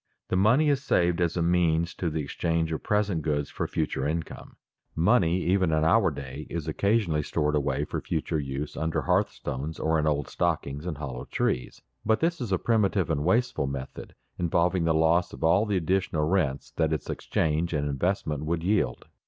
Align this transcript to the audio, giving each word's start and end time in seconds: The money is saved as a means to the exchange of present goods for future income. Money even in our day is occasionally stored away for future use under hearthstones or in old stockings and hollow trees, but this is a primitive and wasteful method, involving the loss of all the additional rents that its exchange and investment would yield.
The 0.29 0.35
money 0.35 0.69
is 0.69 0.81
saved 0.83 1.21
as 1.21 1.37
a 1.37 1.43
means 1.43 1.93
to 1.93 2.09
the 2.09 2.23
exchange 2.23 2.71
of 2.71 2.81
present 2.81 3.21
goods 3.21 3.51
for 3.51 3.67
future 3.67 4.07
income. 4.07 4.55
Money 4.95 5.43
even 5.43 5.71
in 5.71 5.83
our 5.85 6.09
day 6.09 6.47
is 6.49 6.67
occasionally 6.67 7.21
stored 7.21 7.53
away 7.53 7.85
for 7.85 8.01
future 8.01 8.39
use 8.39 8.75
under 8.75 9.01
hearthstones 9.01 9.77
or 9.77 9.99
in 9.99 10.07
old 10.07 10.27
stockings 10.27 10.87
and 10.87 10.97
hollow 10.97 11.25
trees, 11.25 11.83
but 12.03 12.19
this 12.19 12.41
is 12.41 12.51
a 12.51 12.57
primitive 12.57 13.11
and 13.11 13.23
wasteful 13.23 13.67
method, 13.67 14.15
involving 14.39 14.85
the 14.85 14.93
loss 14.95 15.33
of 15.33 15.43
all 15.43 15.67
the 15.67 15.77
additional 15.77 16.23
rents 16.27 16.71
that 16.71 16.91
its 16.91 17.07
exchange 17.07 17.71
and 17.71 17.87
investment 17.87 18.43
would 18.43 18.63
yield. 18.63 19.05